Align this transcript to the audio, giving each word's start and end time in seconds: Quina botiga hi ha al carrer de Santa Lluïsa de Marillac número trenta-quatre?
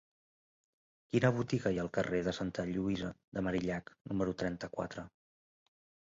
Quina 1.15 1.29
botiga 1.33 1.73
hi 1.73 1.75
ha 1.81 1.83
al 1.83 1.91
carrer 1.97 2.21
de 2.27 2.33
Santa 2.37 2.65
Lluïsa 2.69 3.11
de 3.39 3.43
Marillac 3.49 3.91
número 4.13 4.33
trenta-quatre? 4.41 5.05